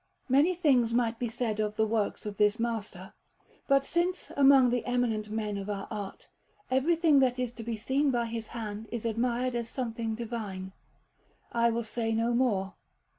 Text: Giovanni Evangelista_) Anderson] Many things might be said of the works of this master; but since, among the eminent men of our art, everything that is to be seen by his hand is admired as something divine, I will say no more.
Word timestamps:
Giovanni 0.27 0.49
Evangelista_) 0.55 0.57
Anderson] 0.57 0.65
Many 0.67 0.79
things 0.81 0.93
might 0.95 1.19
be 1.19 1.29
said 1.29 1.59
of 1.59 1.75
the 1.75 1.85
works 1.85 2.25
of 2.25 2.37
this 2.37 2.59
master; 2.59 3.13
but 3.67 3.85
since, 3.85 4.31
among 4.35 4.71
the 4.71 4.83
eminent 4.87 5.29
men 5.29 5.57
of 5.59 5.69
our 5.69 5.87
art, 5.91 6.27
everything 6.71 7.19
that 7.19 7.37
is 7.37 7.53
to 7.53 7.61
be 7.63 7.77
seen 7.77 8.09
by 8.09 8.25
his 8.25 8.47
hand 8.47 8.87
is 8.91 9.05
admired 9.05 9.53
as 9.53 9.69
something 9.69 10.15
divine, 10.15 10.73
I 11.51 11.69
will 11.69 11.83
say 11.83 12.13
no 12.13 12.33
more. 12.33 12.73